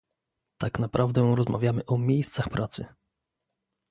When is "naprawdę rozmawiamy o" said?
0.79-1.97